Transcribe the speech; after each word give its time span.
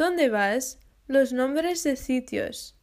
¿Dónde 0.00 0.30
vas? 0.30 0.78
Los 1.08 1.34
nombres 1.34 1.84
de 1.84 1.94
sitios. 1.94 2.74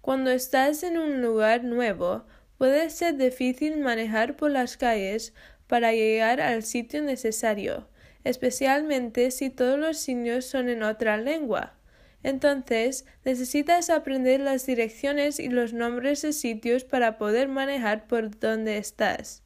Cuando 0.00 0.30
estás 0.30 0.84
en 0.84 0.98
un 0.98 1.20
lugar 1.20 1.64
nuevo, 1.64 2.26
puede 2.58 2.90
ser 2.90 3.16
difícil 3.16 3.78
manejar 3.78 4.36
por 4.36 4.52
las 4.52 4.76
calles 4.76 5.34
para 5.66 5.90
llegar 5.90 6.40
al 6.40 6.62
sitio 6.62 7.02
necesario, 7.02 7.88
especialmente 8.22 9.32
si 9.32 9.50
todos 9.50 9.80
los 9.80 9.98
signos 9.98 10.44
son 10.44 10.68
en 10.68 10.84
otra 10.84 11.16
lengua. 11.16 11.74
Entonces, 12.22 13.04
necesitas 13.24 13.90
aprender 13.90 14.38
las 14.38 14.64
direcciones 14.64 15.40
y 15.40 15.48
los 15.48 15.72
nombres 15.72 16.22
de 16.22 16.32
sitios 16.32 16.84
para 16.84 17.18
poder 17.18 17.48
manejar 17.48 18.06
por 18.06 18.38
donde 18.38 18.78
estás. 18.78 19.42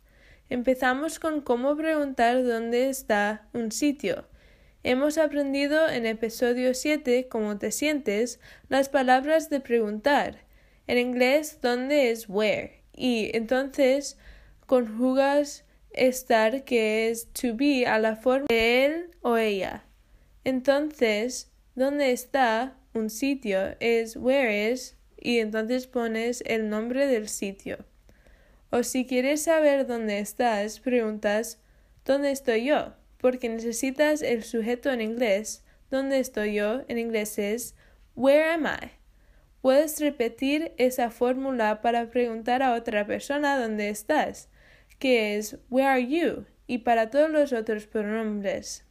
Empezamos 0.50 1.18
con 1.18 1.41
cómo 1.41 1.75
preguntar 1.75 2.45
dónde 2.45 2.91
está 2.91 3.48
un 3.54 3.72
sitio. 3.72 4.27
Hemos 4.87 5.16
aprendido 5.16 5.88
en 5.88 6.05
episodio 6.05 6.74
7 6.74 7.27
cómo 7.30 7.56
te 7.56 7.73
sientes 7.73 8.38
las 8.69 8.91
palabras 8.91 9.48
de 9.48 9.61
preguntar. 9.61 10.45
En 10.87 10.98
inglés, 10.98 11.61
dónde 11.62 12.11
es 12.11 12.29
where. 12.29 12.83
Y 12.95 13.34
entonces 13.34 14.19
conjugas 14.66 15.65
estar 15.92 16.65
que 16.65 17.09
es 17.09 17.33
to 17.33 17.56
be 17.56 17.87
a 17.87 17.98
la 17.98 18.16
forma 18.16 18.45
de 18.51 18.84
él 18.84 19.11
o 19.23 19.39
ella. 19.39 19.87
Entonces, 20.45 21.51
dónde 21.75 22.12
está 22.12 22.77
un 22.92 23.09
sitio 23.09 23.77
es 23.80 24.16
where 24.16 24.70
is 24.70 24.98
y 25.16 25.39
entonces 25.39 25.87
pones 25.87 26.42
el 26.45 26.69
nombre 26.69 27.06
del 27.06 27.30
sitio. 27.30 27.78
O 28.69 28.83
si 28.83 29.06
quieres 29.06 29.45
saber 29.45 29.87
dónde 29.87 30.19
estás, 30.19 30.78
preguntas 30.78 31.59
¿dónde 32.05 32.33
estoy 32.33 32.66
yo? 32.66 32.92
Porque 33.24 33.48
necesitas 33.48 34.20
el 34.20 34.45
sujeto 34.45 34.92
en 34.92 35.01
inglés. 35.01 35.64
¿Dónde 35.91 36.19
estoy 36.19 36.56
yo? 36.56 36.83
En 36.89 36.98
inglés 36.98 37.39
es 37.39 37.75
Where 38.14 38.50
am 38.50 38.67
I? 38.67 38.91
Puedes 39.62 39.98
repetir 39.98 40.72
esa 40.77 41.08
fórmula 41.08 41.80
para 41.80 42.11
preguntar 42.11 42.62
a 42.62 42.75
otra 42.75 43.06
persona 43.06 43.58
dónde 43.58 43.89
estás, 43.89 44.50
que 44.98 45.39
es 45.39 45.56
Where 45.70 45.89
are 45.89 46.06
you? 46.06 46.45
y 46.67 46.80
para 46.80 47.08
todos 47.08 47.30
los 47.30 47.55
otros 47.55 47.86
pronombres. 47.86 48.84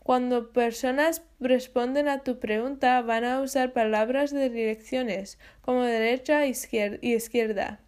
Cuando 0.00 0.52
personas 0.52 1.22
responden 1.38 2.08
a 2.08 2.24
tu 2.24 2.40
pregunta 2.40 3.02
van 3.02 3.22
a 3.22 3.40
usar 3.40 3.72
palabras 3.72 4.32
de 4.32 4.50
direcciones 4.50 5.38
como 5.60 5.84
derecha 5.84 6.44
y 6.44 6.56
izquierda. 7.02 7.78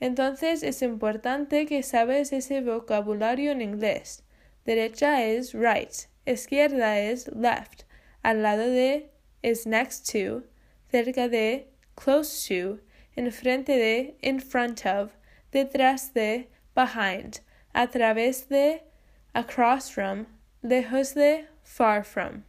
Entonces 0.00 0.64
es 0.64 0.82
importante 0.82 1.66
que 1.66 1.84
sabes 1.84 2.32
ese 2.32 2.60
vocabulario 2.60 3.52
en 3.52 3.62
inglés. 3.62 4.24
Derecha 4.66 5.22
es 5.22 5.54
right, 5.54 6.06
izquierda 6.26 6.98
es 6.98 7.28
left, 7.28 7.84
al 8.22 8.42
lado 8.42 8.68
de 8.68 9.10
is 9.42 9.66
next 9.66 10.10
to, 10.12 10.44
cerca 10.90 11.28
de 11.28 11.66
close 11.96 12.46
to, 12.46 12.80
enfrente 13.16 13.68
de 13.68 14.16
in 14.20 14.38
front 14.38 14.84
of, 14.84 15.12
detrás 15.50 16.12
de 16.12 16.48
behind, 16.74 17.40
a 17.74 17.86
través 17.86 18.48
de 18.48 18.82
across 19.34 19.90
from, 19.90 20.26
lejos 20.62 21.14
de 21.14 21.46
far 21.62 22.04
from. 22.04 22.44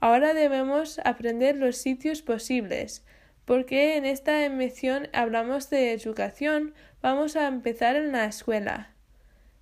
Ahora 0.00 0.34
debemos 0.34 0.98
aprender 1.04 1.56
los 1.56 1.76
sitios 1.78 2.22
posibles. 2.22 3.02
Porque 3.46 3.96
en 3.96 4.06
esta 4.06 4.44
emisión 4.44 5.08
hablamos 5.12 5.68
de 5.68 5.92
educación, 5.92 6.74
vamos 7.02 7.36
a 7.36 7.46
empezar 7.46 7.94
en 7.94 8.12
la 8.12 8.24
escuela. 8.24 8.94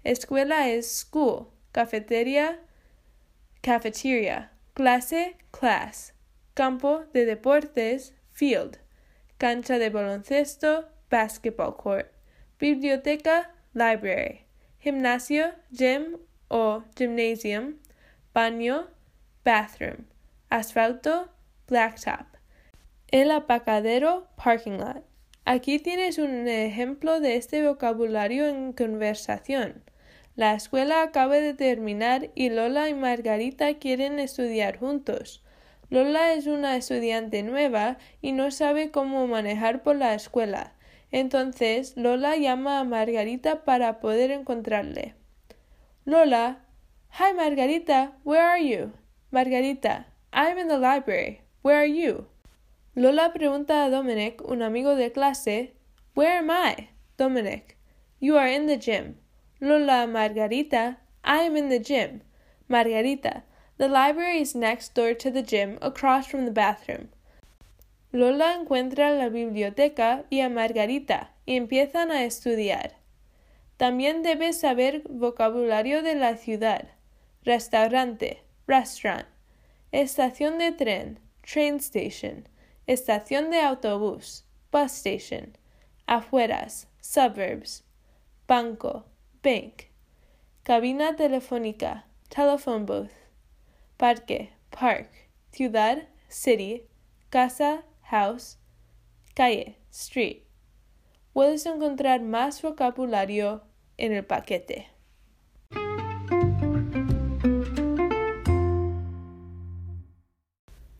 Escuela 0.04 0.68
es 0.68 1.00
school 1.00 1.48
cafetería, 1.72 2.60
cafeteria, 3.62 4.52
clase, 4.74 5.36
class, 5.50 6.14
campo 6.54 7.04
de 7.12 7.24
deportes, 7.24 8.14
field, 8.32 8.78
cancha 9.38 9.78
de 9.78 9.90
baloncesto, 9.90 10.88
basketball 11.10 11.76
court, 11.76 12.08
biblioteca, 12.58 13.50
library, 13.74 14.46
gimnasio, 14.78 15.52
gym 15.70 16.18
o 16.48 16.84
gymnasium, 16.94 17.78
baño, 18.34 18.88
bathroom, 19.44 20.06
asfalto, 20.50 21.28
blacktop, 21.68 22.26
el 23.08 23.30
apacadero, 23.30 24.28
parking 24.36 24.78
lot. 24.78 25.04
Aquí 25.44 25.78
tienes 25.78 26.18
un 26.18 26.46
ejemplo 26.46 27.20
de 27.20 27.36
este 27.36 27.66
vocabulario 27.66 28.46
en 28.46 28.72
conversación. 28.72 29.82
La 30.34 30.54
escuela 30.54 31.02
acaba 31.02 31.36
de 31.36 31.52
terminar 31.52 32.30
y 32.34 32.48
Lola 32.48 32.88
y 32.88 32.94
Margarita 32.94 33.74
quieren 33.74 34.18
estudiar 34.18 34.78
juntos. 34.78 35.44
Lola 35.90 36.32
es 36.32 36.46
una 36.46 36.76
estudiante 36.76 37.42
nueva 37.42 37.98
y 38.22 38.32
no 38.32 38.50
sabe 38.50 38.90
cómo 38.90 39.26
manejar 39.26 39.82
por 39.82 39.96
la 39.96 40.14
escuela. 40.14 40.72
Entonces 41.10 41.94
Lola 41.98 42.36
llama 42.38 42.80
a 42.80 42.84
Margarita 42.84 43.64
para 43.64 44.00
poder 44.00 44.30
encontrarle. 44.30 45.14
Lola, 46.06 46.64
Hi 47.18 47.34
Margarita, 47.34 48.12
where 48.24 48.42
are 48.42 48.66
you? 48.66 48.92
Margarita, 49.30 50.06
I'm 50.32 50.56
in 50.56 50.68
the 50.68 50.78
library. 50.78 51.42
Where 51.60 51.76
are 51.76 51.86
you? 51.86 52.26
Lola 52.94 53.34
pregunta 53.34 53.84
a 53.84 53.90
Dominic, 53.90 54.42
un 54.48 54.62
amigo 54.62 54.96
de 54.96 55.12
clase, 55.12 55.74
Where 56.14 56.38
am 56.38 56.50
I? 56.50 56.88
Dominic, 57.18 57.76
You 58.18 58.38
are 58.38 58.48
in 58.48 58.66
the 58.66 58.78
gym. 58.78 59.21
Lola 59.64 60.08
Margarita, 60.08 60.96
I 61.22 61.42
am 61.42 61.56
in 61.56 61.68
the 61.68 61.78
gym. 61.78 62.22
Margarita, 62.66 63.44
the 63.78 63.86
library 63.86 64.40
is 64.40 64.56
next 64.56 64.92
door 64.92 65.14
to 65.14 65.30
the 65.30 65.40
gym, 65.40 65.78
across 65.80 66.26
from 66.26 66.46
the 66.46 66.50
bathroom. 66.50 67.10
Lola 68.12 68.56
encuentra 68.58 69.16
la 69.16 69.28
biblioteca 69.28 70.24
y 70.32 70.40
a 70.40 70.48
Margarita 70.48 71.30
y 71.46 71.54
empiezan 71.54 72.10
a 72.10 72.24
estudiar. 72.24 72.94
También 73.78 74.24
debes 74.24 74.58
saber 74.58 75.04
vocabulario 75.08 76.02
de 76.02 76.16
la 76.16 76.36
ciudad. 76.36 76.88
Restaurante, 77.44 78.42
restaurant. 78.66 79.26
Estación 79.92 80.58
de 80.58 80.72
tren, 80.72 81.20
train 81.42 81.76
station. 81.76 82.48
Estación 82.88 83.50
de 83.50 83.60
autobús, 83.60 84.42
bus 84.72 84.90
station. 84.90 85.56
Afueras, 86.08 86.88
suburbs. 87.00 87.84
Banco, 88.48 89.04
bank, 89.42 89.90
cabina 90.62 91.16
telefónica, 91.16 92.04
telephone 92.28 92.86
booth, 92.86 93.10
parque, 93.98 94.52
park, 94.70 95.08
ciudad, 95.50 96.08
city, 96.28 96.86
casa, 97.28 97.82
house, 98.02 98.58
calle, 99.34 99.78
street. 99.90 100.44
Puedes 101.32 101.66
encontrar 101.66 102.22
más 102.22 102.62
vocabulario 102.62 103.64
en 103.96 104.12
el 104.12 104.24
paquete. 104.24 104.86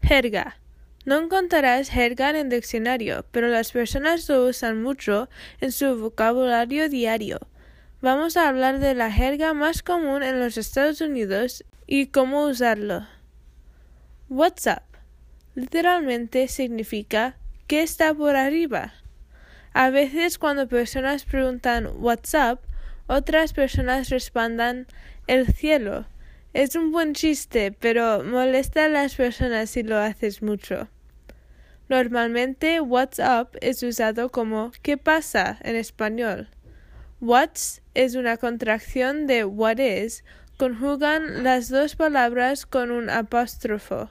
Jerga. 0.03 0.57
No 1.05 1.19
encontrarás 1.19 1.91
jerga 1.91 2.31
en 2.31 2.37
el 2.37 2.49
diccionario, 2.49 3.25
pero 3.33 3.49
las 3.49 3.73
personas 3.73 4.29
lo 4.29 4.47
usan 4.47 4.83
mucho 4.83 5.29
en 5.61 5.73
su 5.73 5.99
vocabulario 5.99 6.89
diario. 6.89 7.41
Vamos 8.03 8.37
a 8.37 8.49
hablar 8.49 8.81
de 8.81 8.95
la 8.95 9.13
jerga 9.13 9.55
más 9.55 9.85
común 9.85 10.25
en 10.25 10.41
los 10.41 10.59
Estados 10.59 11.01
Unidos 11.01 11.65
y 11.87 12.07
cómo 12.07 12.47
usarlo. 12.47 13.07
What's 14.29 14.67
up? 14.67 14.83
Literalmente 15.55 16.49
significa 16.49 17.37
¿qué 17.69 17.85
está 17.85 18.13
por 18.13 18.35
arriba? 18.35 18.93
A 19.73 19.91
veces 19.91 20.39
cuando 20.39 20.67
personas 20.67 21.25
preguntan 21.25 21.91
What's 21.95 22.35
up, 22.35 22.59
otras 23.07 23.53
personas 23.53 24.09
respondan 24.09 24.89
el 25.29 25.47
cielo. 25.55 26.05
Es 26.55 26.75
un 26.75 26.91
buen 26.91 27.15
chiste, 27.15 27.71
pero 27.71 28.25
molesta 28.25 28.87
a 28.87 28.89
las 28.89 29.15
personas 29.15 29.71
si 29.71 29.85
lo 29.85 29.97
haces 29.97 30.43
mucho. 30.43 30.89
Normalmente 31.89 32.81
What's 32.81 33.21
up 33.21 33.57
es 33.61 33.81
usado 33.85 34.31
como 34.31 34.73
¿qué 34.83 34.97
pasa? 34.97 35.59
en 35.63 35.77
español. 35.77 36.49
What's 37.21 37.82
es 37.95 38.15
una 38.15 38.37
contracción 38.37 39.27
de 39.27 39.45
what 39.45 39.79
is, 39.79 40.25
conjugan 40.57 41.45
las 41.45 41.69
dos 41.69 41.97
palabras 41.97 42.67
con 42.67 42.91
un 42.91 43.11
apóstrofo. 43.11 44.11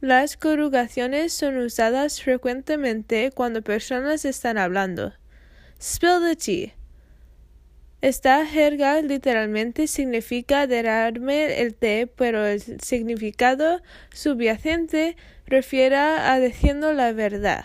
Las 0.00 0.36
conjugaciones 0.36 1.32
son 1.32 1.56
usadas 1.56 2.22
frecuentemente 2.22 3.32
cuando 3.34 3.62
personas 3.62 4.24
están 4.24 4.56
hablando. 4.56 5.12
Spill 5.80 6.20
the 6.20 6.36
tea. 6.36 6.74
Esta 8.00 8.46
jerga 8.46 9.02
literalmente 9.02 9.88
significa 9.88 10.68
derrame 10.68 11.60
el 11.60 11.74
té, 11.74 12.06
pero 12.06 12.46
el 12.46 12.60
significado 12.80 13.82
subyacente 14.14 15.16
refiere 15.46 15.96
a 15.96 16.38
diciendo 16.38 16.92
la 16.92 17.12
verdad. 17.12 17.64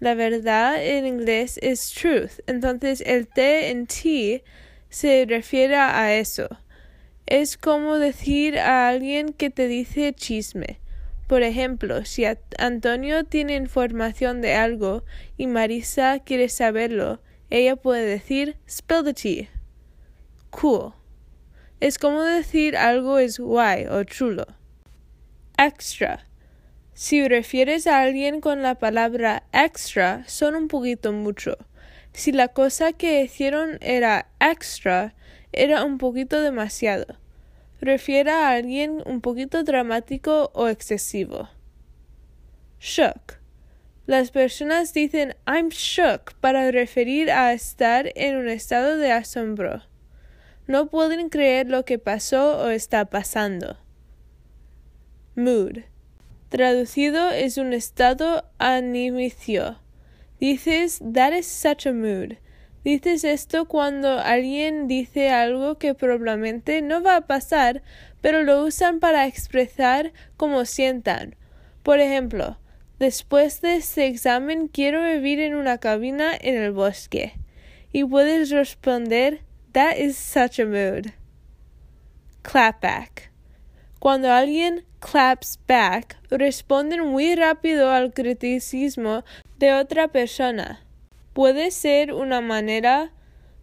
La 0.00 0.14
verdad 0.14 0.82
en 0.84 1.06
inglés 1.06 1.60
es 1.62 1.92
truth, 1.92 2.40
entonces 2.48 3.00
el 3.06 3.28
T 3.28 3.68
en 3.68 3.86
T 3.86 4.42
se 4.90 5.24
refiere 5.26 5.76
a 5.76 6.14
eso. 6.14 6.48
Es 7.26 7.56
como 7.56 7.98
decir 7.98 8.58
a 8.58 8.88
alguien 8.88 9.32
que 9.32 9.50
te 9.50 9.68
dice 9.68 10.12
chisme. 10.12 10.80
Por 11.28 11.44
ejemplo, 11.44 12.04
si 12.04 12.24
Antonio 12.58 13.24
tiene 13.24 13.54
información 13.54 14.40
de 14.40 14.54
algo 14.54 15.04
y 15.36 15.46
Marisa 15.46 16.18
quiere 16.18 16.48
saberlo, 16.48 17.22
ella 17.50 17.76
puede 17.76 18.04
decir 18.04 18.56
spill 18.68 19.04
the 19.04 19.14
tea. 19.14 19.48
Cool. 20.50 20.92
Es 21.78 21.98
como 21.98 22.22
decir 22.22 22.76
algo 22.76 23.18
es 23.18 23.38
guay 23.38 23.86
o 23.86 24.02
chulo. 24.02 24.44
Extra. 25.56 26.26
Si 26.94 27.26
refieres 27.28 27.86
a 27.86 28.00
alguien 28.00 28.40
con 28.40 28.60
la 28.62 28.74
palabra 28.74 29.44
extra, 29.52 30.24
son 30.26 30.56
un 30.56 30.66
poquito 30.66 31.12
mucho. 31.12 31.56
Si 32.12 32.32
la 32.32 32.48
cosa 32.48 32.92
que 32.92 33.22
hicieron 33.22 33.78
era 33.80 34.28
extra, 34.40 35.14
era 35.52 35.84
un 35.84 35.98
poquito 35.98 36.40
demasiado. 36.40 37.06
Refiere 37.80 38.30
a 38.30 38.50
alguien 38.50 39.02
un 39.06 39.20
poquito 39.20 39.62
dramático 39.62 40.50
o 40.54 40.68
excesivo. 40.68 41.48
Shook. 42.78 43.40
Las 44.06 44.30
personas 44.30 44.92
dicen 44.92 45.36
I'm 45.46 45.68
shook 45.68 46.34
para 46.40 46.70
referir 46.70 47.30
a 47.30 47.52
estar 47.52 48.10
en 48.16 48.36
un 48.36 48.48
estado 48.48 48.96
de 48.96 49.12
asombro. 49.12 49.82
No 50.66 50.88
pueden 50.88 51.30
creer 51.30 51.68
lo 51.68 51.84
que 51.84 51.98
pasó 51.98 52.58
o 52.58 52.68
está 52.68 53.06
pasando. 53.06 53.76
Mood. 55.36 55.78
Traducido 56.48 57.30
es 57.30 57.56
un 57.56 57.72
estado 57.72 58.44
anímico. 58.58 59.79
Dices, 60.40 61.00
that 61.00 61.32
is 61.32 61.46
such 61.46 61.86
a 61.86 61.92
mood. 61.92 62.38
Dices 62.82 63.24
esto 63.24 63.66
cuando 63.66 64.18
alguien 64.18 64.88
dice 64.88 65.28
algo 65.28 65.76
que 65.76 65.94
probablemente 65.94 66.80
no 66.80 67.02
va 67.02 67.16
a 67.16 67.26
pasar, 67.26 67.82
pero 68.22 68.42
lo 68.42 68.64
usan 68.64 69.00
para 69.00 69.26
expresar 69.26 70.12
cómo 70.38 70.64
sientan. 70.64 71.36
Por 71.82 72.00
ejemplo, 72.00 72.58
después 72.98 73.60
de 73.60 73.76
este 73.76 74.06
examen 74.06 74.68
quiero 74.68 75.02
vivir 75.02 75.40
en 75.40 75.54
una 75.54 75.76
cabina 75.76 76.32
en 76.40 76.56
el 76.56 76.72
bosque. 76.72 77.34
Y 77.92 78.04
puedes 78.04 78.50
responder, 78.50 79.42
that 79.72 79.96
is 79.98 80.16
such 80.16 80.58
a 80.58 80.64
mood. 80.64 81.12
Clapback. 82.42 83.29
Cuando 84.00 84.32
alguien 84.32 84.86
claps 84.98 85.60
back, 85.68 86.16
responden 86.30 87.06
muy 87.06 87.34
rápido 87.34 87.90
al 87.90 88.14
criticismo 88.14 89.24
de 89.58 89.74
otra 89.74 90.08
persona. 90.08 90.82
Puede 91.34 91.70
ser 91.70 92.14
una 92.14 92.40
manera 92.40 93.12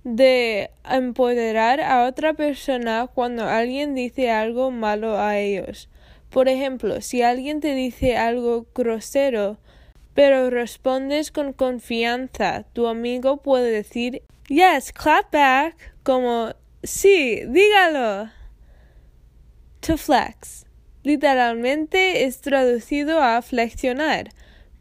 de 0.03 0.69
empoderar 0.87 1.81
a 1.81 2.05
otra 2.05 2.33
persona 2.33 3.09
cuando 3.11 3.45
alguien 3.45 3.95
dice 3.95 4.29
algo 4.29 4.69
malo 4.69 5.19
a 5.19 5.39
ellos. 5.39 5.89
Por 6.29 6.49
ejemplo, 6.49 7.01
si 7.01 7.23
alguien 7.23 7.59
te 7.59 7.73
dice 7.73 8.15
algo 8.15 8.67
grosero, 8.75 9.57
pero 10.13 10.51
respondes 10.51 11.31
con 11.31 11.51
confianza, 11.51 12.63
tu 12.73 12.85
amigo 12.85 13.37
puede 13.37 13.71
decir 13.71 14.21
Yes, 14.49 14.93
clap 14.93 15.33
back, 15.33 15.95
como 16.03 16.53
Sí, 16.83 17.41
dígalo. 17.47 18.36
To 19.87 19.95
flex. 19.95 20.65
Literalmente 21.03 22.25
es 22.25 22.41
traducido 22.41 23.23
a 23.23 23.41
flexionar, 23.41 24.31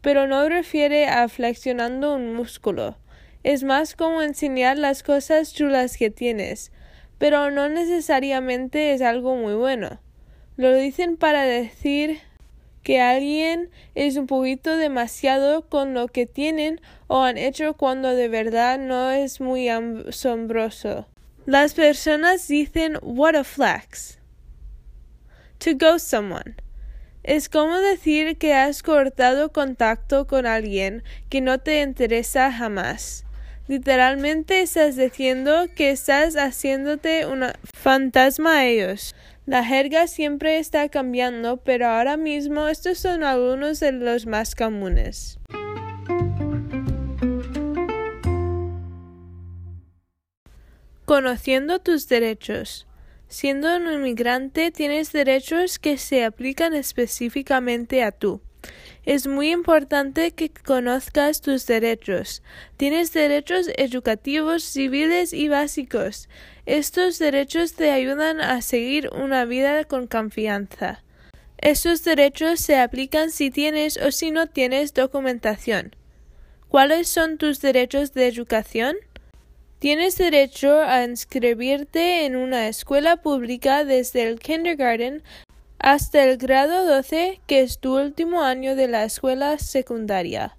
pero 0.01 0.27
no 0.27 0.49
refiere 0.49 1.07
a 1.07 1.29
flexionando 1.29 2.13
un 2.13 2.33
músculo. 2.33 2.97
Es 3.41 3.63
más 3.63 3.95
como 3.95 4.21
enseñar 4.21 4.77
las 4.77 5.03
cosas 5.03 5.53
chulas 5.53 5.95
que 5.95 6.09
tienes, 6.09 6.73
pero 7.19 7.51
no 7.51 7.69
necesariamente 7.69 8.91
es 8.91 9.01
algo 9.01 9.37
muy 9.37 9.53
bueno. 9.53 10.01
Lo 10.57 10.75
dicen 10.75 11.15
para 11.15 11.43
decir 11.43 12.19
que 12.83 12.99
alguien 12.99 13.69
es 13.95 14.17
un 14.17 14.27
poquito 14.27 14.75
demasiado 14.75 15.69
con 15.69 15.93
lo 15.93 16.09
que 16.09 16.25
tienen 16.25 16.81
o 17.07 17.23
han 17.23 17.37
hecho 17.37 17.75
cuando 17.75 18.13
de 18.13 18.27
verdad 18.27 18.77
no 18.77 19.11
es 19.11 19.39
muy 19.39 19.69
asombroso. 19.69 21.07
Las 21.45 21.75
personas 21.75 22.45
dicen 22.49 22.97
what 23.01 23.35
a 23.35 23.45
flex 23.45 24.16
To 25.59 25.73
ghost 25.75 26.07
someone. 26.07 26.55
Es 27.23 27.49
como 27.49 27.77
decir 27.79 28.37
que 28.37 28.53
has 28.53 28.83
cortado 28.83 29.51
contacto 29.51 30.27
con 30.27 30.45
alguien 30.45 31.03
que 31.29 31.41
no 31.41 31.57
te 31.57 31.81
interesa 31.81 32.51
jamás. 32.51 33.25
Literalmente 33.67 34.61
estás 34.61 34.95
diciendo 34.95 35.65
que 35.75 35.91
estás 35.91 36.35
haciéndote 36.35 37.25
una 37.25 37.53
fantasma 37.73 38.59
a 38.59 38.65
ellos. 38.65 39.13
La 39.45 39.65
jerga 39.65 40.07
siempre 40.07 40.57
está 40.57 40.87
cambiando, 40.87 41.57
pero 41.57 41.87
ahora 41.87 42.15
mismo 42.15 42.69
estos 42.69 42.99
son 42.99 43.25
algunos 43.25 43.81
de 43.81 43.91
los 43.91 44.25
más 44.25 44.55
comunes. 44.55 45.37
Conociendo 51.03 51.79
tus 51.79 52.07
derechos. 52.07 52.86
Siendo 53.29 53.75
un 53.75 53.91
inmigrante 53.91 54.71
tienes 54.71 55.11
derechos 55.11 55.79
que 55.79 55.97
se 55.97 56.23
aplican 56.23 56.73
específicamente 56.73 58.01
a 58.03 58.11
tú. 58.11 58.41
Es 59.05 59.27
muy 59.27 59.51
importante 59.51 60.31
que 60.31 60.49
conozcas 60.49 61.41
tus 61.41 61.65
derechos. 61.65 62.41
Tienes 62.77 63.13
derechos 63.13 63.69
educativos, 63.77 64.63
civiles 64.63 65.33
y 65.33 65.47
básicos. 65.47 66.29
Estos 66.65 67.19
derechos 67.19 67.73
te 67.73 67.91
ayudan 67.91 68.41
a 68.41 68.61
seguir 68.61 69.09
una 69.13 69.45
vida 69.45 69.83
con 69.85 70.07
confianza. 70.07 71.03
Estos 71.57 72.03
derechos 72.03 72.59
se 72.59 72.77
aplican 72.77 73.31
si 73.31 73.49
tienes 73.49 73.97
o 73.97 74.11
si 74.11 74.31
no 74.31 74.47
tienes 74.47 74.93
documentación. 74.93 75.95
¿Cuáles 76.67 77.07
son 77.07 77.37
tus 77.37 77.61
derechos 77.61 78.13
de 78.13 78.27
educación? 78.27 78.97
Tienes 79.79 80.17
derecho 80.17 80.81
a 80.81 81.03
inscribirte 81.03 82.25
en 82.25 82.35
una 82.35 82.67
escuela 82.67 83.17
pública 83.17 83.85
desde 83.85 84.27
el 84.27 84.39
kindergarten 84.39 85.23
hasta 85.77 86.23
el 86.23 86.37
grado 86.37 86.85
12, 86.85 87.41
que 87.45 87.61
es 87.61 87.79
tu 87.79 87.99
último 87.99 88.41
año 88.41 88.75
de 88.75 88.87
la 88.87 89.03
escuela 89.03 89.59
secundaria. 89.59 90.57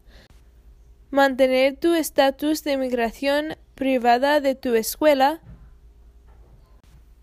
Mantener 1.11 1.77
tu 1.77 1.95
estatus 1.95 2.63
de 2.63 2.73
inmigración 2.73 3.57
privada 3.75 4.41
de 4.41 4.55
tu 4.55 4.75
escuela 4.75 5.41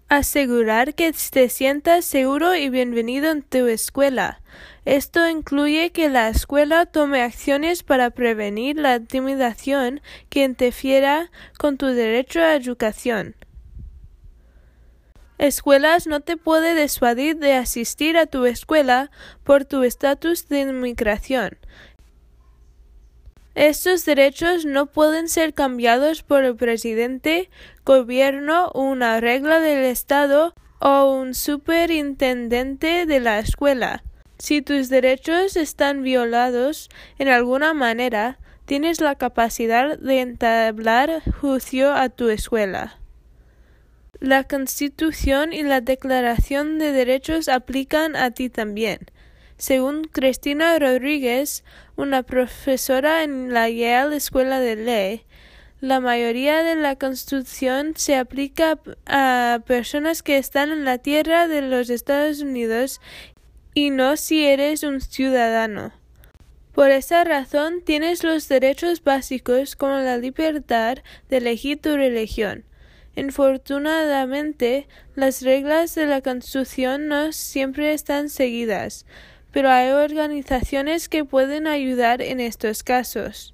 Asegurar 0.07 0.93
que 0.93 1.11
te 1.31 1.49
sientas 1.49 2.05
seguro 2.05 2.55
y 2.55 2.69
bienvenido 2.69 3.31
en 3.31 3.41
tu 3.41 3.65
escuela. 3.65 4.39
Esto 4.85 5.27
incluye 5.27 5.91
que 5.91 6.09
la 6.09 6.29
escuela 6.29 6.85
tome 6.85 7.23
acciones 7.23 7.81
para 7.81 8.11
prevenir 8.11 8.77
la 8.77 8.97
intimidación 8.97 9.99
que 10.29 10.43
interfiera 10.43 11.31
con 11.57 11.77
tu 11.77 11.87
derecho 11.87 12.39
a 12.39 12.53
educación. 12.53 13.35
Escuelas 15.39 16.05
no 16.05 16.21
te 16.21 16.37
puede 16.37 16.79
disuadir 16.79 17.37
de 17.37 17.53
asistir 17.53 18.15
a 18.15 18.27
tu 18.27 18.45
escuela 18.45 19.11
por 19.43 19.65
tu 19.65 19.83
estatus 19.83 20.47
de 20.47 20.61
inmigración. 20.61 21.57
Estos 23.55 24.05
derechos 24.05 24.65
no 24.65 24.85
pueden 24.85 25.29
ser 25.29 25.53
cambiados 25.53 26.23
por 26.23 26.43
el 26.43 26.55
presidente, 26.55 27.49
gobierno, 27.85 28.71
una 28.73 29.19
regla 29.19 29.59
del 29.59 29.85
Estado 29.85 30.53
o 30.79 31.11
un 31.11 31.33
superintendente 31.33 33.05
de 33.05 33.19
la 33.19 33.39
escuela. 33.39 34.04
Si 34.37 34.61
tus 34.61 34.89
derechos 34.89 35.55
están 35.55 36.03
violados 36.03 36.89
en 37.17 37.29
alguna 37.29 37.73
manera, 37.73 38.37
tienes 38.65 38.99
la 38.99 39.15
capacidad 39.15 39.97
de 39.97 40.21
entablar 40.21 41.21
juicio 41.39 41.93
a 41.93 42.09
tu 42.09 42.29
escuela. 42.29 42.99
La 44.19 44.43
Constitución 44.43 45.53
y 45.53 45.63
la 45.63 45.81
Declaración 45.81 46.79
de 46.79 46.91
Derechos 46.91 47.47
aplican 47.47 48.15
a 48.15 48.31
ti 48.31 48.49
también. 48.49 48.99
Según 49.57 50.03
Cristina 50.05 50.77
Rodríguez, 50.79 51.63
una 51.95 52.23
profesora 52.23 53.23
en 53.23 53.53
la 53.53 53.69
Yale 53.69 54.17
Escuela 54.17 54.59
de 54.59 54.75
Ley, 54.75 55.25
la 55.81 55.99
mayoría 55.99 56.63
de 56.63 56.75
la 56.75 56.95
Constitución 56.95 57.93
se 57.95 58.15
aplica 58.15 58.79
a 59.05 59.59
personas 59.65 60.23
que 60.23 60.37
están 60.37 60.71
en 60.71 60.83
la 60.83 60.97
tierra 60.97 61.47
de 61.47 61.61
los 61.61 61.89
Estados 61.89 62.41
Unidos 62.41 63.01
y 63.75 63.91
no 63.91 64.17
si 64.17 64.45
eres 64.45 64.81
un 64.83 65.01
ciudadano. 65.01 65.91
Por 66.73 66.91
esa 66.91 67.23
razón 67.23 67.81
tienes 67.81 68.23
los 68.23 68.47
derechos 68.47 69.03
básicos 69.03 69.75
como 69.75 69.97
la 69.97 70.17
libertad 70.17 70.97
de 71.29 71.37
elegir 71.37 71.79
tu 71.79 71.95
religión. 71.95 72.63
Infortunadamente, 73.17 74.87
las 75.15 75.41
reglas 75.41 75.93
de 75.93 76.05
la 76.05 76.21
Constitución 76.21 77.07
no 77.07 77.31
siempre 77.33 77.93
están 77.93 78.29
seguidas, 78.29 79.05
pero 79.51 79.69
hay 79.69 79.91
organizaciones 79.91 81.07
que 81.07 81.23
pueden 81.23 81.67
ayudar 81.67 82.21
en 82.21 82.39
estos 82.39 82.81
casos. 82.81 83.53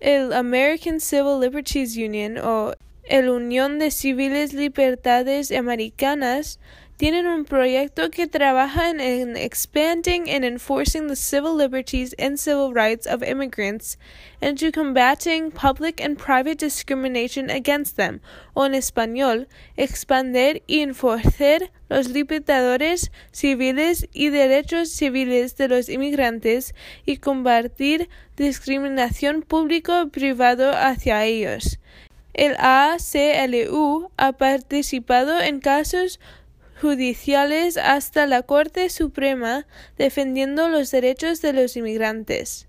El 0.00 0.32
American 0.32 1.00
Civil 1.00 1.40
Liberties 1.40 1.96
Union 1.96 2.38
o 2.38 2.74
el 3.04 3.28
Unión 3.28 3.78
de 3.78 3.90
Civiles 3.90 4.52
Libertades 4.52 5.50
Americanas 5.52 6.60
tienen 6.96 7.26
un 7.26 7.44
proyecto 7.44 8.10
que 8.10 8.26
trabaja 8.26 8.90
en 8.90 9.36
expanding 9.36 10.28
and 10.28 10.44
enforcing 10.44 11.08
the 11.08 11.16
civil 11.16 11.54
liberties 11.54 12.14
and 12.18 12.38
civil 12.38 12.72
rights 12.72 13.06
of 13.06 13.22
immigrants 13.22 13.96
and 14.40 14.58
to 14.58 14.70
combating 14.70 15.50
public 15.50 16.00
and 16.00 16.16
private 16.16 16.58
discrimination 16.58 17.50
against 17.50 17.96
them, 17.96 18.20
o 18.54 18.64
en 18.66 18.74
español, 18.74 19.48
expander 19.76 20.62
y 20.66 20.80
enforcer 20.80 21.70
los 21.88 22.08
libertadores 22.08 23.10
civiles 23.32 24.06
y 24.12 24.28
derechos 24.28 24.90
civiles 24.90 25.56
de 25.56 25.68
los 25.68 25.88
inmigrantes 25.88 26.74
y 27.04 27.16
combatir 27.16 28.08
discriminación 28.36 29.42
público-privado 29.42 30.72
hacia 30.72 31.24
ellos. 31.24 31.78
El 32.34 32.56
ACLU 32.58 34.10
ha 34.16 34.32
participado 34.32 35.38
en 35.40 35.60
casos 35.60 36.18
judiciales 36.82 37.76
hasta 37.76 38.26
la 38.26 38.42
Corte 38.42 38.90
Suprema 38.90 39.68
defendiendo 39.96 40.68
los 40.68 40.90
derechos 40.90 41.40
de 41.40 41.52
los 41.52 41.76
inmigrantes. 41.76 42.66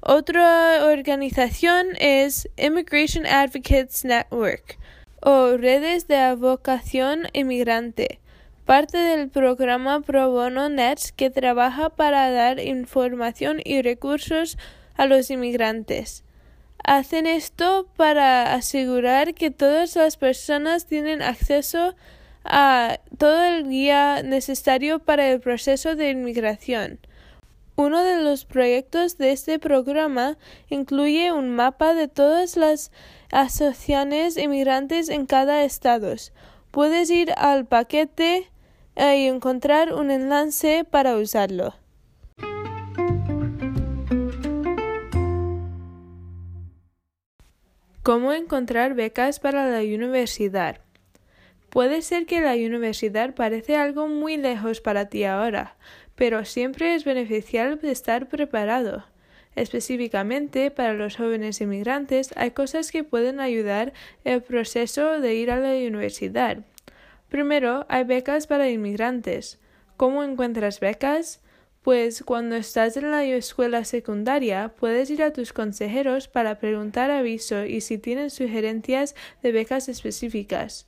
Otra 0.00 0.86
organización 0.86 1.88
es 2.00 2.48
Immigration 2.56 3.26
Advocates 3.26 4.02
Network 4.06 4.78
o 5.20 5.58
Redes 5.58 6.08
de 6.08 6.16
Avocación 6.16 7.28
Inmigrante, 7.34 8.18
parte 8.64 8.96
del 8.96 9.28
programa 9.28 10.00
Pro 10.00 10.30
Bono 10.30 10.70
Net 10.70 11.00
que 11.14 11.28
trabaja 11.28 11.90
para 11.90 12.30
dar 12.30 12.58
información 12.58 13.60
y 13.62 13.82
recursos 13.82 14.56
a 14.96 15.04
los 15.04 15.30
inmigrantes. 15.30 16.24
Hacen 16.82 17.26
esto 17.26 17.88
para 17.96 18.54
asegurar 18.54 19.34
que 19.34 19.50
todas 19.50 19.96
las 19.96 20.16
personas 20.16 20.86
tienen 20.86 21.20
acceso 21.20 21.88
a 21.88 21.94
todo 22.44 23.44
el 23.44 23.68
guía 23.68 24.22
necesario 24.22 24.98
para 24.98 25.30
el 25.30 25.40
proceso 25.40 25.96
de 25.96 26.10
inmigración. 26.10 26.98
Uno 27.76 28.04
de 28.04 28.22
los 28.22 28.44
proyectos 28.44 29.18
de 29.18 29.32
este 29.32 29.58
programa 29.58 30.38
incluye 30.68 31.32
un 31.32 31.50
mapa 31.50 31.94
de 31.94 32.06
todas 32.06 32.56
las 32.56 32.92
asociaciones 33.32 34.36
inmigrantes 34.36 35.08
en 35.08 35.26
cada 35.26 35.64
estado. 35.64 36.14
Puedes 36.70 37.10
ir 37.10 37.32
al 37.36 37.66
paquete 37.66 38.48
y 38.96 39.26
encontrar 39.26 39.92
un 39.92 40.12
enlace 40.12 40.84
para 40.84 41.16
usarlo. 41.16 41.74
¿Cómo 48.04 48.32
encontrar 48.34 48.94
becas 48.94 49.40
para 49.40 49.66
la 49.66 49.80
universidad? 49.80 50.83
Puede 51.74 52.02
ser 52.02 52.26
que 52.26 52.40
la 52.40 52.54
universidad 52.54 53.34
parece 53.34 53.74
algo 53.74 54.06
muy 54.06 54.36
lejos 54.36 54.80
para 54.80 55.08
ti 55.08 55.24
ahora, 55.24 55.74
pero 56.14 56.44
siempre 56.44 56.94
es 56.94 57.04
beneficial 57.04 57.80
estar 57.82 58.28
preparado. 58.28 59.04
Específicamente 59.56 60.70
para 60.70 60.94
los 60.94 61.16
jóvenes 61.16 61.60
inmigrantes 61.60 62.30
hay 62.36 62.52
cosas 62.52 62.92
que 62.92 63.02
pueden 63.02 63.40
ayudar 63.40 63.92
el 64.22 64.40
proceso 64.40 65.20
de 65.20 65.34
ir 65.34 65.50
a 65.50 65.58
la 65.58 65.70
universidad. 65.70 66.58
Primero, 67.28 67.86
hay 67.88 68.04
becas 68.04 68.46
para 68.46 68.70
inmigrantes. 68.70 69.58
¿Cómo 69.96 70.22
encuentras 70.22 70.78
becas? 70.78 71.40
Pues 71.82 72.22
cuando 72.22 72.54
estás 72.54 72.96
en 72.96 73.10
la 73.10 73.24
escuela 73.24 73.84
secundaria 73.84 74.72
puedes 74.78 75.10
ir 75.10 75.24
a 75.24 75.32
tus 75.32 75.52
consejeros 75.52 76.28
para 76.28 76.60
preguntar 76.60 77.10
aviso 77.10 77.64
y 77.64 77.80
si 77.80 77.98
tienen 77.98 78.30
sugerencias 78.30 79.16
de 79.42 79.50
becas 79.50 79.88
específicas. 79.88 80.86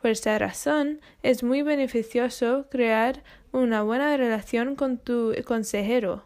Por 0.00 0.10
esta 0.10 0.38
razón, 0.38 1.00
es 1.22 1.42
muy 1.42 1.62
beneficioso 1.62 2.66
crear 2.70 3.22
una 3.52 3.82
buena 3.82 4.16
relación 4.16 4.76
con 4.76 4.98
tu 4.98 5.34
consejero. 5.44 6.24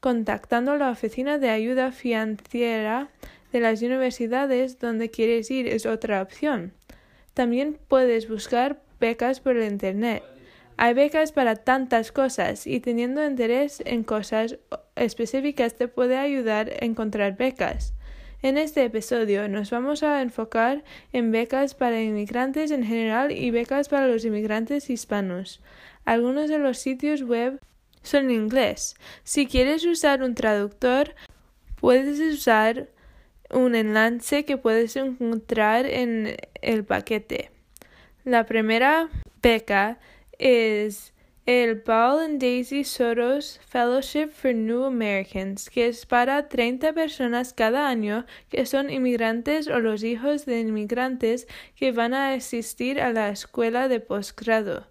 Contactando 0.00 0.76
la 0.76 0.90
oficina 0.90 1.38
de 1.38 1.50
ayuda 1.50 1.92
financiera 1.92 3.10
de 3.52 3.60
las 3.60 3.82
universidades 3.82 4.78
donde 4.78 5.10
quieres 5.10 5.50
ir 5.50 5.68
es 5.68 5.84
otra 5.84 6.22
opción. 6.22 6.72
También 7.34 7.78
puedes 7.88 8.28
buscar 8.28 8.80
becas 8.98 9.40
por 9.40 9.56
el 9.56 9.70
Internet. 9.70 10.22
Hay 10.76 10.94
becas 10.94 11.32
para 11.32 11.56
tantas 11.56 12.10
cosas 12.12 12.66
y 12.66 12.80
teniendo 12.80 13.26
interés 13.26 13.82
en 13.84 14.02
cosas 14.02 14.58
específicas 14.96 15.74
te 15.74 15.88
puede 15.88 16.16
ayudar 16.16 16.70
a 16.70 16.84
encontrar 16.84 17.36
becas. 17.36 17.92
En 18.42 18.56
este 18.56 18.82
episodio 18.84 19.48
nos 19.48 19.68
vamos 19.70 20.02
a 20.02 20.22
enfocar 20.22 20.82
en 21.12 21.30
becas 21.30 21.74
para 21.74 22.00
inmigrantes 22.00 22.70
en 22.70 22.84
general 22.84 23.32
y 23.32 23.50
becas 23.50 23.90
para 23.90 24.06
los 24.06 24.24
inmigrantes 24.24 24.88
hispanos. 24.88 25.60
Algunos 26.06 26.48
de 26.48 26.58
los 26.58 26.78
sitios 26.78 27.22
web 27.22 27.60
son 28.02 28.30
en 28.30 28.30
inglés. 28.30 28.96
Si 29.24 29.46
quieres 29.46 29.84
usar 29.84 30.22
un 30.22 30.34
traductor, 30.34 31.14
puedes 31.80 32.18
usar 32.18 32.88
un 33.50 33.74
enlace 33.74 34.46
que 34.46 34.56
puedes 34.56 34.96
encontrar 34.96 35.84
en 35.84 36.34
el 36.62 36.84
paquete. 36.84 37.50
La 38.24 38.46
primera 38.46 39.10
beca 39.42 39.98
es 40.38 41.12
el 41.46 41.80
Paul 41.80 42.20
and 42.20 42.40
Daisy 42.40 42.84
Soros 42.84 43.60
Fellowship 43.66 44.28
for 44.28 44.54
New 44.54 44.84
Americans, 44.84 45.70
que 45.70 45.88
es 45.88 46.04
para 46.06 46.48
30 46.48 46.92
personas 46.92 47.52
cada 47.54 47.88
año 47.88 48.26
que 48.48 48.66
son 48.66 48.90
inmigrantes 48.90 49.68
o 49.68 49.80
los 49.80 50.04
hijos 50.04 50.44
de 50.44 50.60
inmigrantes 50.60 51.48
que 51.76 51.92
van 51.92 52.14
a 52.14 52.32
asistir 52.34 53.00
a 53.00 53.12
la 53.12 53.30
escuela 53.30 53.88
de 53.88 54.00
posgrado. 54.00 54.86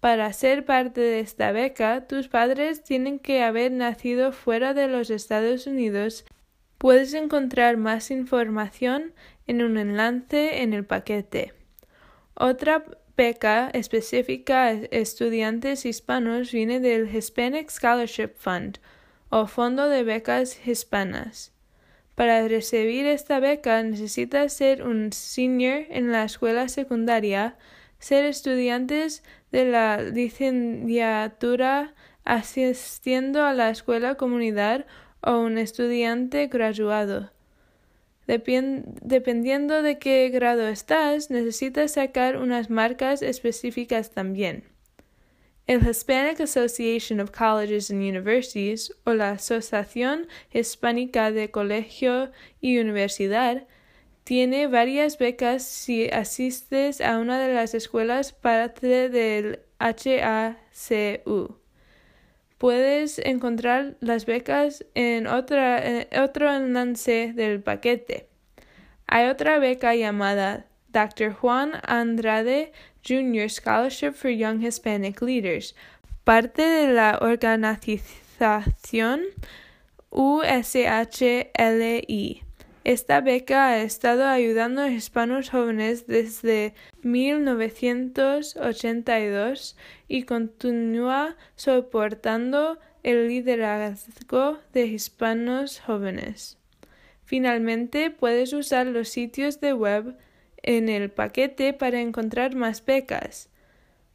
Para 0.00 0.32
ser 0.32 0.64
parte 0.64 1.00
de 1.00 1.20
esta 1.20 1.52
beca, 1.52 2.06
tus 2.06 2.28
padres 2.28 2.82
tienen 2.82 3.18
que 3.18 3.42
haber 3.42 3.72
nacido 3.72 4.32
fuera 4.32 4.72
de 4.72 4.88
los 4.88 5.10
Estados 5.10 5.66
Unidos. 5.66 6.24
Puedes 6.78 7.12
encontrar 7.12 7.76
más 7.76 8.10
información 8.10 9.12
en 9.46 9.62
un 9.62 9.76
enlace 9.76 10.62
en 10.62 10.72
el 10.72 10.86
paquete. 10.86 11.52
Otra 12.34 12.84
beca 13.20 13.68
específica 13.74 14.64
a 14.64 14.72
estudiantes 14.90 15.84
hispanos 15.84 16.52
viene 16.52 16.80
del 16.80 17.14
Hispanic 17.14 17.68
Scholarship 17.68 18.30
Fund 18.38 18.78
o 19.28 19.46
Fondo 19.46 19.90
de 19.90 20.04
Becas 20.04 20.58
Hispanas. 20.66 21.52
Para 22.14 22.48
recibir 22.48 23.04
esta 23.04 23.38
beca 23.38 23.82
necesitas 23.82 24.54
ser 24.54 24.82
un 24.82 25.12
senior 25.12 25.84
en 25.90 26.12
la 26.12 26.24
escuela 26.24 26.66
secundaria, 26.68 27.58
ser 27.98 28.24
estudiantes 28.24 29.22
de 29.52 29.66
la 29.66 30.00
licenciatura 30.00 31.92
asistiendo 32.24 33.44
a 33.44 33.52
la 33.52 33.68
escuela 33.68 34.14
comunidad 34.14 34.86
o 35.20 35.40
un 35.40 35.58
estudiante 35.58 36.46
graduado 36.46 37.30
dependiendo 38.38 39.82
de 39.82 39.98
qué 39.98 40.28
grado 40.28 40.68
estás, 40.68 41.30
necesitas 41.30 41.92
sacar 41.92 42.36
unas 42.36 42.70
marcas 42.70 43.22
específicas 43.22 44.10
también. 44.10 44.64
El 45.66 45.86
Hispanic 45.88 46.40
Association 46.40 47.20
of 47.20 47.30
Colleges 47.30 47.90
and 47.90 48.02
Universities 48.02 48.92
o 49.04 49.14
la 49.14 49.30
Asociación 49.32 50.26
Hispánica 50.52 51.30
de 51.30 51.50
Colegio 51.50 52.32
y 52.60 52.78
Universidad 52.78 53.68
tiene 54.24 54.66
varias 54.66 55.16
becas 55.18 55.62
si 55.62 56.08
asistes 56.08 57.00
a 57.00 57.18
una 57.18 57.38
de 57.38 57.54
las 57.54 57.74
escuelas 57.74 58.32
parte 58.32 59.08
del 59.08 59.60
HACU. 59.78 61.59
Puedes 62.60 63.18
encontrar 63.20 63.96
las 64.00 64.26
becas 64.26 64.84
en, 64.94 65.26
otro 65.26 66.54
enlace 66.54 67.32
del 67.34 67.62
paquete. 67.62 68.28
Hay 69.06 69.30
otra 69.30 69.58
beca 69.58 69.94
llamada 69.94 70.66
Dr. 70.88 71.32
Juan 71.32 71.80
Andrade 71.84 72.72
Jr. 73.02 73.48
Scholarship 73.48 74.12
for 74.12 74.30
Young 74.30 74.62
Hispanic 74.62 75.22
Leaders, 75.22 75.74
parte 76.24 76.60
de 76.60 76.92
la 76.92 77.18
organización 77.22 79.22
USHLI. 80.10 82.42
Esta 82.82 83.20
beca 83.20 83.68
ha 83.68 83.82
estado 83.82 84.26
ayudando 84.26 84.80
a 84.80 84.88
hispanos 84.88 85.50
jóvenes 85.50 86.06
desde 86.06 86.72
1982 87.02 89.76
y 90.08 90.22
continúa 90.22 91.36
soportando 91.56 92.78
el 93.02 93.28
liderazgo 93.28 94.60
de 94.72 94.86
hispanos 94.86 95.78
jóvenes. 95.80 96.56
Finalmente, 97.24 98.10
puedes 98.10 98.54
usar 98.54 98.86
los 98.86 99.10
sitios 99.10 99.60
de 99.60 99.74
web 99.74 100.16
en 100.62 100.88
el 100.88 101.10
paquete 101.10 101.74
para 101.74 102.00
encontrar 102.00 102.54
más 102.54 102.82
becas. 102.82 103.50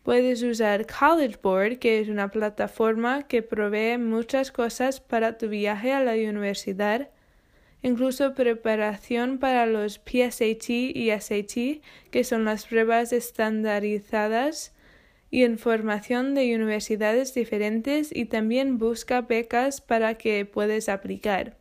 Puedes 0.01 0.41
usar 0.41 0.87
College 0.87 1.37
Board, 1.41 1.77
que 1.77 1.99
es 1.99 2.09
una 2.09 2.29
plataforma 2.29 3.27
que 3.27 3.43
provee 3.43 3.99
muchas 3.99 4.51
cosas 4.51 5.01
para 5.01 5.37
tu 5.37 5.49
viaje 5.49 5.93
a 5.93 6.03
la 6.03 6.13
universidad 6.13 7.11
incluso 7.85 8.33
preparación 8.33 9.37
para 9.37 9.67
los 9.67 9.99
PSAT 9.99 10.69
y 10.69 11.11
SAT, 11.11 11.83
que 12.09 12.23
son 12.23 12.43
las 12.43 12.65
pruebas 12.65 13.13
estandarizadas, 13.13 14.73
y 15.29 15.43
información 15.43 16.33
de 16.33 16.55
universidades 16.55 17.35
diferentes 17.35 18.09
y 18.11 18.25
también 18.25 18.79
busca 18.79 19.21
becas 19.21 19.81
para 19.81 20.15
que 20.15 20.45
puedas 20.45 20.89
aplicar. 20.89 21.57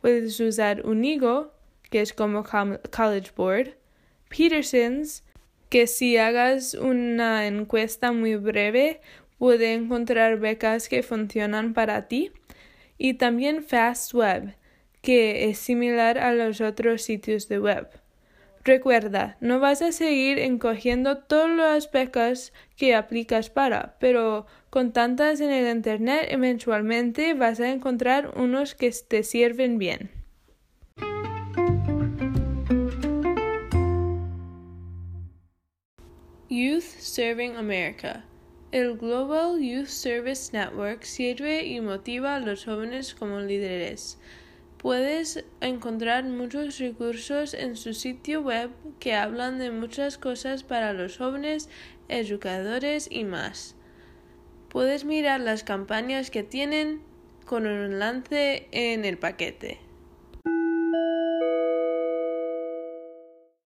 Puedes 0.00 0.40
usar 0.40 0.86
Unigo, 0.86 1.52
que 1.90 2.00
es 2.00 2.14
como 2.14 2.44
College 2.44 3.32
Board, 3.36 3.76
Peterson's, 4.30 5.22
que 5.68 5.86
si 5.86 6.16
hagas 6.16 6.72
una 6.74 7.46
encuesta 7.46 8.12
muy 8.12 8.36
breve 8.36 9.00
puede 9.36 9.74
encontrar 9.74 10.38
becas 10.38 10.88
que 10.88 11.02
funcionan 11.02 11.74
para 11.74 12.08
ti, 12.08 12.30
y 12.96 13.14
también 13.14 13.62
FastWeb, 13.64 14.54
que 15.02 15.50
es 15.50 15.58
similar 15.58 16.18
a 16.18 16.32
los 16.32 16.60
otros 16.60 17.02
sitios 17.02 17.48
de 17.48 17.58
web. 17.58 17.88
Recuerda, 18.64 19.36
no 19.40 19.58
vas 19.58 19.82
a 19.82 19.90
seguir 19.90 20.38
encogiendo 20.38 21.18
todas 21.18 21.50
las 21.50 21.90
becas 21.90 22.52
que 22.76 22.94
aplicas 22.94 23.50
para, 23.50 23.96
pero 23.98 24.46
con 24.70 24.92
tantas 24.92 25.40
en 25.40 25.50
el 25.50 25.68
Internet 25.68 26.28
eventualmente 26.30 27.34
vas 27.34 27.58
a 27.58 27.70
encontrar 27.70 28.32
unos 28.38 28.76
que 28.76 28.92
te 29.08 29.24
sirven 29.24 29.78
bien. 29.78 30.10
Youth 36.48 36.82
Serving 36.82 37.56
America. 37.56 38.24
El 38.70 38.96
Global 38.96 39.58
Youth 39.58 39.88
Service 39.88 40.52
Network 40.52 41.02
sirve 41.02 41.64
y 41.64 41.80
motiva 41.80 42.36
a 42.36 42.40
los 42.40 42.64
jóvenes 42.64 43.14
como 43.14 43.40
líderes. 43.40 44.18
Puedes 44.82 45.44
encontrar 45.60 46.24
muchos 46.24 46.78
recursos 46.78 47.54
en 47.54 47.76
su 47.76 47.94
sitio 47.94 48.42
web 48.42 48.70
que 48.98 49.14
hablan 49.14 49.60
de 49.60 49.70
muchas 49.70 50.18
cosas 50.18 50.64
para 50.64 50.92
los 50.92 51.18
jóvenes, 51.18 51.68
educadores 52.08 53.06
y 53.08 53.22
más. 53.22 53.76
Puedes 54.68 55.04
mirar 55.04 55.38
las 55.38 55.62
campañas 55.62 56.32
que 56.32 56.42
tienen 56.42 57.00
con 57.46 57.64
un 57.66 57.92
enlace 57.92 58.66
en 58.72 59.04
el 59.04 59.18
paquete. 59.18 59.78